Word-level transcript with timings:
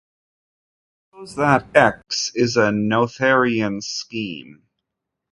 Suppose 1.11 1.35
that 1.35 1.67
"X" 1.75 2.31
is 2.33 2.57
a 2.57 2.71
Noetherian 2.71 3.83
scheme. 3.83 4.63